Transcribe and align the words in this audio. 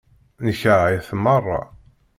Nekṛeh-it 0.45 1.09
meṛṛa. 1.23 1.61